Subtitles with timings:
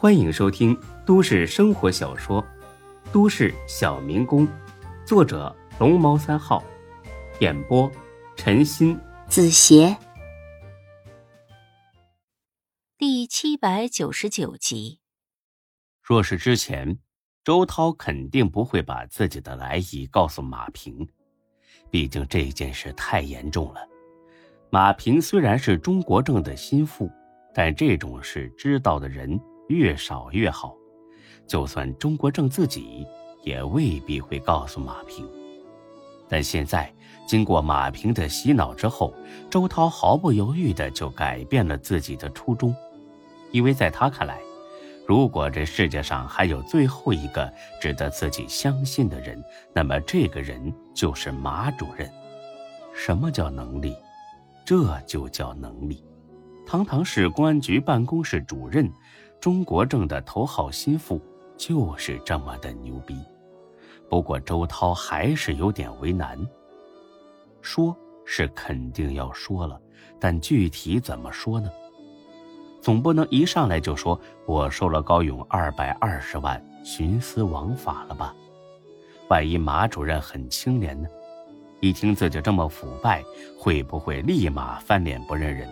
[0.00, 2.40] 欢迎收听都市生活小说
[3.12, 4.46] 《都市小民工》，
[5.04, 6.62] 作者龙猫三号，
[7.40, 7.90] 演播
[8.36, 9.96] 陈鑫、子邪，
[12.96, 15.00] 第七百九十九集。
[16.00, 17.00] 若是之前，
[17.42, 21.08] 周涛肯定不会把自己的来意告诉马平，
[21.90, 23.80] 毕竟这件事太严重了。
[24.70, 27.10] 马平虽然是中国政的心腹，
[27.52, 29.36] 但这种事知道的人。
[29.68, 30.74] 越少越好，
[31.46, 33.06] 就算中国正自己
[33.44, 35.28] 也未必会告诉马平。
[36.28, 36.92] 但现在
[37.26, 39.14] 经过马平的洗脑之后，
[39.48, 42.74] 周涛毫不犹豫的就改变了自己的初衷，
[43.50, 44.38] 因为在他看来，
[45.06, 49.42] 如果这世界上还有最后一个值得自己相信的人，
[49.74, 52.10] 那么这个人就是马主任。
[52.94, 53.96] 什么叫能力？
[54.66, 56.04] 这就叫能力。
[56.66, 58.90] 堂堂市公安局办公室主任。
[59.40, 61.20] 中国政的头号心腹
[61.56, 63.16] 就是这么的牛逼，
[64.08, 66.38] 不过周涛还是有点为难。
[67.62, 69.80] 说是肯定要说了，
[70.18, 71.70] 但具体怎么说呢？
[72.80, 78.34] 总不能一上来就说我收了高勇二百二十万徇私枉法了吧？
[79.28, 81.08] 万一马主任很清廉呢？
[81.80, 83.22] 一听自己这么腐败，
[83.56, 85.68] 会不会立马翻脸不认人？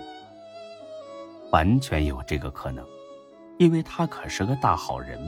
[1.50, 2.86] 完全有这个可能。
[3.58, 5.18] 因为他可是个大好人，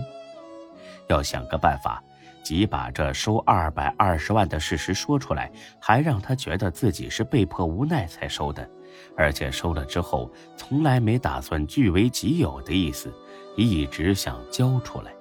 [1.09, 2.03] 要想个办法，
[2.43, 8.69] 即把这收二百二十万的事实说出来，还让他觉得自己是被迫无奈才收的，
[9.17, 13.13] 而且收了之后从来没打算据为己有的意思，
[13.57, 15.13] 一直想交出来。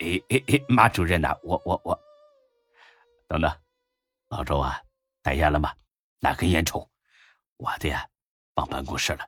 [0.00, 1.98] 哎哎哎，马主任呐，我我我，
[3.28, 3.52] 等等，
[4.28, 4.80] 老周啊，
[5.22, 5.72] 带烟了吗？
[6.20, 6.88] 拿根烟抽，
[7.56, 8.06] 我的呀，
[8.54, 9.20] 放办公室了。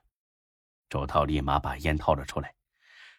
[0.93, 2.53] 周涛立马把烟掏了出来，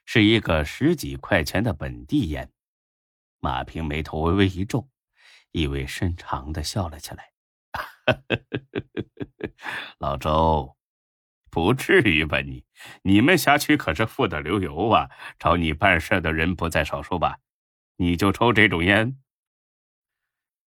[0.05, 2.53] 是一个十几块钱的本地烟。
[3.41, 4.89] 马平眉头微微一皱，
[5.51, 7.33] 意味深长的笑了起来
[9.99, 10.77] ：“老周，
[11.51, 12.41] 不至于吧？
[12.43, 12.65] 你
[13.03, 17.41] 你们辖区可是富得流油啊，找你办事的人不在少数吧？
[17.97, 19.19] 你就抽这种烟？”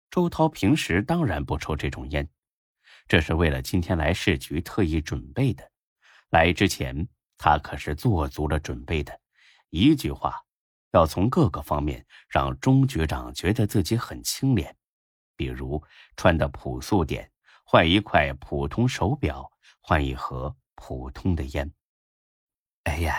[0.10, 2.28] 周涛平时当然不抽这种烟，
[3.08, 5.72] 这是为了今天来市局特意准备的。
[6.30, 7.08] 来之前，
[7.38, 9.18] 他可是做足了准备的。
[9.70, 10.36] 一句话，
[10.92, 14.76] 要从各个方面让钟局长觉得自己很清廉，
[15.36, 15.82] 比如
[16.16, 17.32] 穿的朴素点，
[17.64, 21.72] 换一块普通手表，换一盒普通的烟。
[22.84, 23.16] 哎呀，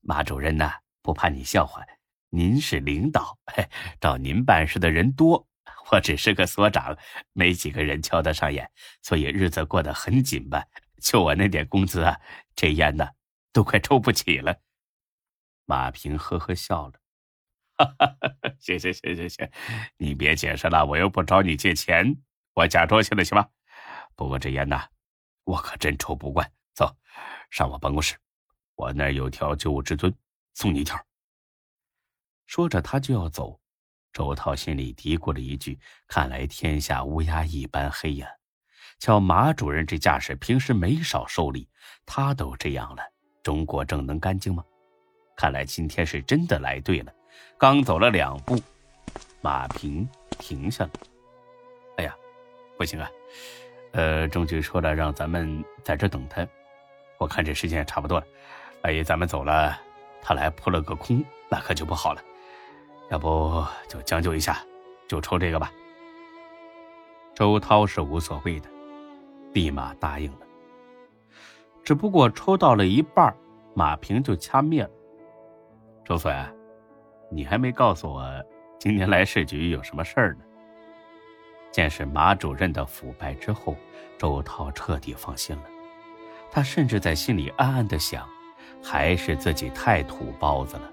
[0.00, 0.72] 马主任呐，
[1.02, 1.84] 不怕你笑话，
[2.30, 3.38] 您是领导，
[4.00, 5.46] 找您办事的人多，
[5.90, 6.96] 我只是个所长，
[7.32, 8.70] 没几个人瞧得上眼，
[9.02, 10.64] 所以日子过得很紧吧。
[11.00, 12.20] 就我那点工资啊，
[12.54, 13.08] 这烟呢，
[13.52, 14.60] 都快抽不起了。
[15.64, 17.00] 马平呵呵笑了，
[17.76, 19.50] 哈哈哈，行行行行行，
[19.96, 22.16] 你别解释了，我又不找你借钱，
[22.54, 23.48] 我假装行了，行吧？
[24.14, 24.80] 不过这烟呢，
[25.44, 26.52] 我可真抽不惯。
[26.74, 26.96] 走，
[27.50, 28.16] 上我办公室，
[28.74, 30.14] 我那儿有条九五至尊，
[30.54, 30.98] 送你一条。
[32.46, 33.60] 说着，他就要走。
[34.12, 35.78] 周涛心里嘀咕了一句
[36.08, 38.28] ：“看来天下乌鸦一般黑呀。”
[39.00, 41.66] 瞧马主任这架势，平时没少受礼，
[42.04, 43.02] 他都这样了，
[43.42, 44.62] 中国正能干净吗？
[45.34, 47.10] 看来今天是真的来对了。
[47.56, 48.60] 刚走了两步，
[49.40, 50.06] 马平
[50.38, 50.90] 停下了。
[51.96, 52.14] 哎呀，
[52.76, 53.10] 不行啊！
[53.92, 56.46] 呃，钟局说了，让咱们在这等他。
[57.16, 58.26] 我看这时间也差不多了，
[58.82, 59.80] 万一咱们走了，
[60.20, 62.22] 他来扑了个空，那可就不好了。
[63.10, 64.62] 要不就将就一下，
[65.08, 65.72] 就抽这个吧。
[67.34, 68.68] 周涛是无所谓的。
[69.52, 70.46] 立马答应了。
[71.82, 73.34] 只不过抽到了一半，
[73.74, 74.90] 马平就掐灭了。
[76.04, 76.32] 周总，
[77.30, 78.24] 你还没告诉我
[78.78, 80.40] 今天来市局有什么事儿呢？
[81.72, 83.76] 见识马主任的腐败之后，
[84.18, 85.62] 周涛彻底放心了。
[86.50, 88.28] 他甚至在心里暗暗的想：
[88.82, 90.90] 还是自己太土包子了，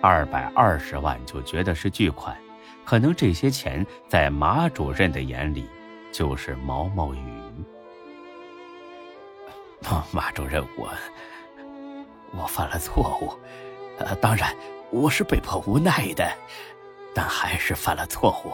[0.00, 2.36] 二百二十万就觉得是巨款，
[2.84, 5.68] 可能这些钱在马主任的眼里
[6.12, 7.41] 就是毛毛雨。
[10.12, 10.90] 马主任，我
[12.32, 13.32] 我犯了错误，
[13.98, 14.54] 呃，当然
[14.90, 16.30] 我是被迫无奈的，
[17.14, 18.52] 但还是犯了错误。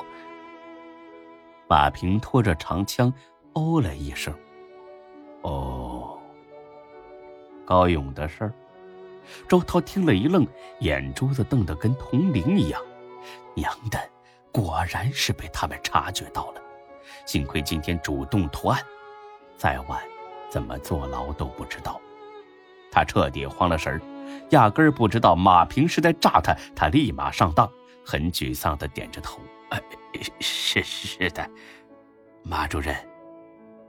[1.68, 3.12] 马平拖着长枪，
[3.52, 4.34] 哦了一声。
[5.42, 6.18] 哦，
[7.64, 8.52] 高勇的事儿，
[9.46, 10.46] 周涛听了一愣，
[10.80, 12.80] 眼珠子瞪得跟铜铃一样。
[13.54, 13.98] 娘的，
[14.50, 16.62] 果然是被他们察觉到了，
[17.26, 18.80] 幸亏今天主动投案，
[19.56, 20.00] 再晚。
[20.50, 22.00] 怎么坐牢都不知道，
[22.90, 24.00] 他彻底慌了神儿，
[24.50, 27.70] 压根儿不知道马平是在诈他，他立马上当，
[28.04, 29.40] 很沮丧的点着头
[30.40, 31.48] ：“是是的，
[32.42, 32.96] 马主任，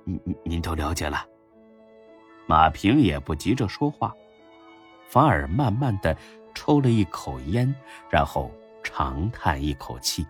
[0.03, 1.25] 您您都了解了。”
[2.45, 4.13] 马平也不急着说话，
[5.07, 6.17] 反而慢慢的
[6.55, 7.73] 抽了一口烟，
[8.09, 8.51] 然后
[8.83, 10.25] 长叹一口气：“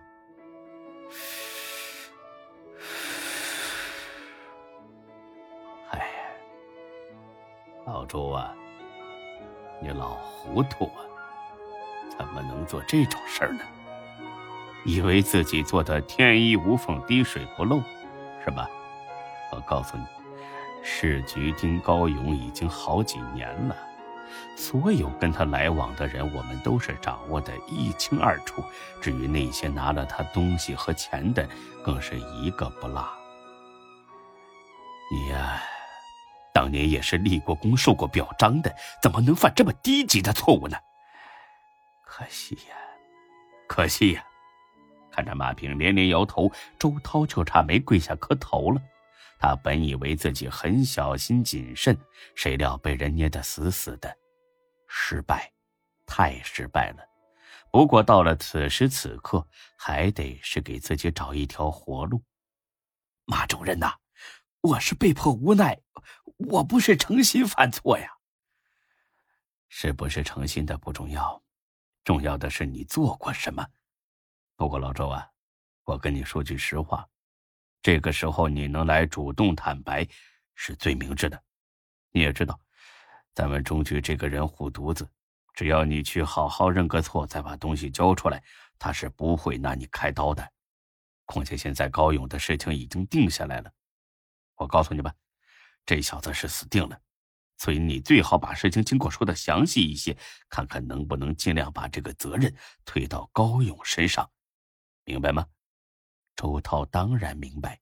[7.90, 8.54] 老周啊。”
[9.82, 11.00] 你老糊涂啊！
[12.18, 13.64] 怎么能做这种事儿呢？
[14.84, 17.82] 以为自己做的天衣无缝、滴水不漏，
[18.44, 18.68] 是吧？
[19.50, 20.04] 我告诉你，
[20.82, 23.74] 市局盯高勇已经好几年了，
[24.54, 28.62] 所有跟他来往的人，我们都是掌握的一清二楚。
[29.00, 31.48] 至于那些拿了他东西和钱的，
[31.82, 33.02] 更是一个不落。
[35.10, 35.62] 你呀。
[36.60, 38.70] 当年也是立过功、受过表彰的，
[39.00, 40.76] 怎么能犯这么低级的错误呢？
[42.04, 42.76] 可惜呀，
[43.66, 44.22] 可惜呀！
[45.10, 48.82] 看着马平连连摇头，周涛就差没跪下磕头了。
[49.38, 51.96] 他本以为自己很小心谨慎，
[52.34, 54.14] 谁料被人捏得死死的，
[54.86, 55.50] 失败，
[56.04, 56.98] 太失败了。
[57.72, 59.48] 不过到了此时此刻，
[59.78, 62.22] 还得是给自己找一条活路。
[63.24, 63.94] 马主任呐，
[64.60, 65.80] 我是被迫无奈。
[66.48, 68.08] 我不是诚心犯错呀。
[69.68, 71.40] 是不是诚心的不重要，
[72.02, 73.64] 重要的是你做过什么。
[74.56, 75.28] 不过老周啊，
[75.84, 77.08] 我跟你说句实话，
[77.80, 80.06] 这个时候你能来主动坦白，
[80.54, 81.40] 是最明智的。
[82.10, 82.58] 你也知道，
[83.32, 85.08] 咱们中局这个人护犊子，
[85.54, 88.42] 只要你去好好认个错，再把东西交出来，
[88.78, 90.52] 他是不会拿你开刀的。
[91.26, 93.72] 况且现在高勇的事情已经定下来了，
[94.56, 95.14] 我告诉你吧。
[95.86, 97.00] 这小子是死定了，
[97.58, 100.16] 所以你最好把事情经过说的详细一些，
[100.48, 102.54] 看看能不能尽量把这个责任
[102.84, 104.30] 推到高勇身上，
[105.04, 105.46] 明白吗？
[106.36, 107.80] 周涛当然明白，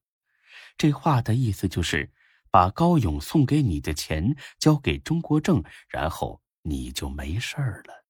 [0.77, 2.11] 这话的意思就是
[2.51, 8.05] 把高勇送给你的钱交给钟国正，然后你就没事了。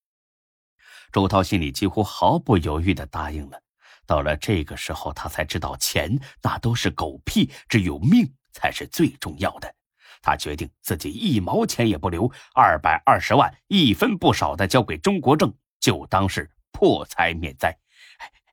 [1.12, 3.62] 周涛心里几乎毫不犹豫的答应了。
[4.06, 9.76] 到了这个时候，他才知道钱那都是狗屁，只有命才是最重要的。
[10.22, 17.78] 他决定自己一毛钱也不留，二百二十万一分不少的交给钟国正，就当是破财免灾。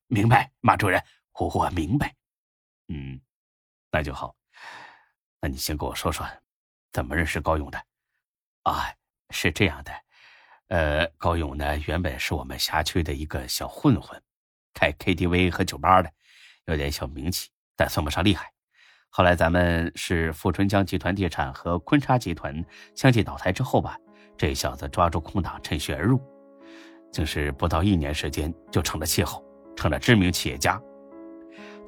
[0.07, 1.03] 明白，马主任，
[1.33, 2.15] 我我明白。
[2.89, 3.21] 嗯，
[3.91, 4.37] 那就好。
[5.41, 6.27] 那你先跟我说说，
[6.93, 7.85] 怎么认识高勇的？
[8.63, 8.93] 啊，
[9.31, 9.93] 是这样的，
[10.69, 14.23] 呃，高勇呢，原本是我们辖区的一个小混混，
[14.73, 16.13] 开 KTV 和酒吧的，
[16.67, 18.53] 有点小名气，但算不上厉害。
[19.17, 22.63] 后来咱们是富春江集团地产和坤沙集团
[22.95, 23.97] 相继倒台之后吧，
[24.37, 26.21] 这小子抓住空档趁虚而入，
[27.11, 29.43] 竟是不到一年时间就成了气候，
[29.75, 30.79] 成了知名企业家。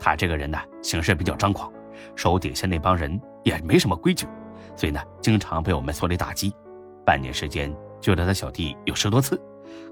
[0.01, 1.71] 他这个人呢，行事比较张狂，
[2.17, 4.27] 手底下那帮人也没什么规矩，
[4.75, 6.51] 所以呢，经常被我们所里打击。
[7.05, 7.71] 半年时间
[8.01, 9.39] 救了他小弟有十多次。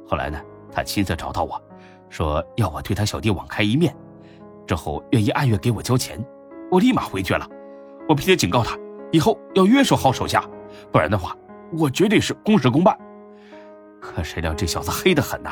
[0.08, 0.40] 后来呢，
[0.72, 1.62] 他亲自找到我，
[2.08, 3.94] 说要我对他小弟网开一面，
[4.66, 6.18] 之后愿意按月给我交钱。
[6.70, 7.48] 我立马回绝了，
[8.08, 8.76] 我并且警告他，
[9.12, 10.44] 以后要约束好手下，
[10.90, 11.36] 不然的话，
[11.72, 12.96] 我绝对是公事公办。
[14.00, 15.50] 可谁料这小子黑得很呐，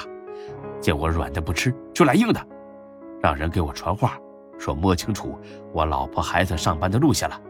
[0.80, 2.40] 见我软的不吃，就来硬的，
[3.22, 4.18] 让人给我传话，
[4.58, 5.38] 说摸清楚
[5.72, 7.40] 我老婆孩子上班的路线了，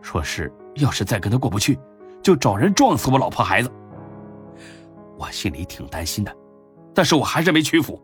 [0.00, 1.78] 说是要是再跟他过不去，
[2.22, 3.70] 就找人撞死我老婆孩子。
[5.18, 6.36] 我心里挺担心的，
[6.94, 8.00] 但是我还是没屈服。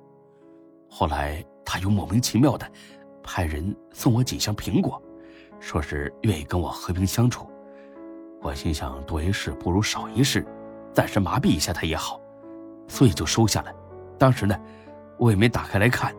[0.88, 2.70] 后来他又莫名其妙的。
[3.22, 5.00] 派人送我几箱苹果，
[5.60, 7.48] 说是愿意跟我和平相处。
[8.40, 10.44] 我心想多一事不如少一事，
[10.92, 12.20] 暂时麻痹一下他也好，
[12.88, 13.72] 所以就收下了。
[14.18, 14.60] 当时呢，
[15.16, 16.12] 我也没打开来看，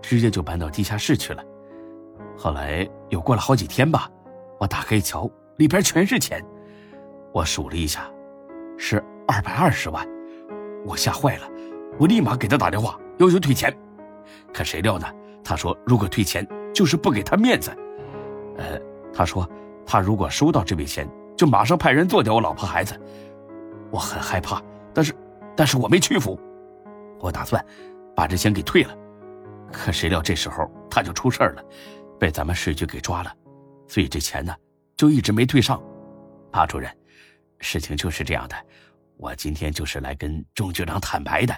[0.00, 1.44] 直接就搬到地下室去了。
[2.36, 4.10] 后来又过了好几天吧，
[4.58, 6.42] 我打开一瞧，里边全是钱。
[7.32, 8.10] 我数了一下，
[8.78, 10.06] 是二百二十万。
[10.86, 11.48] 我吓坏了，
[11.98, 13.76] 我立马给他打电话要求退钱。
[14.52, 15.06] 可谁料呢？
[15.48, 17.70] 他说：“如果退钱，就是不给他面子。”
[18.58, 18.80] 呃，
[19.14, 19.48] 他说
[19.86, 23.00] ：“他如果收到这笔钱，就马上派人做掉我老婆孩子。”
[23.92, 24.60] 我很害怕，
[24.92, 25.14] 但是，
[25.56, 26.36] 但是我没屈服。
[27.20, 27.64] 我打算
[28.16, 28.92] 把这钱给退了。
[29.72, 31.64] 可谁料这时候他就出事了，
[32.18, 33.32] 被咱们市局给抓了，
[33.86, 34.52] 所以这钱呢
[34.96, 35.80] 就一直没退上。
[36.50, 36.90] 马主任，
[37.60, 38.56] 事情就是这样的。
[39.16, 41.54] 我今天就是来跟钟局长坦白的，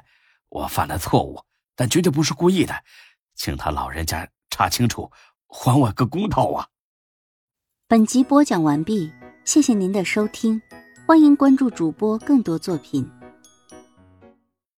[0.51, 1.41] 我犯了错误，
[1.75, 2.75] 但绝对不是故意的。
[3.39, 5.11] 请他老人家查清楚，
[5.47, 6.67] 还我个公道啊！
[7.87, 9.11] 本集播讲完毕，
[9.45, 10.61] 谢谢您的收听，
[11.07, 13.09] 欢迎关注主播更多作品。